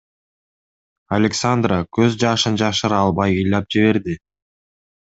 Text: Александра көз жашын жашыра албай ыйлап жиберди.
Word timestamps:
Александра 1.17 1.77
көз 1.99 2.19
жашын 2.25 2.59
жашыра 2.65 3.05
албай 3.05 3.39
ыйлап 3.45 3.73
жиберди. 3.77 4.21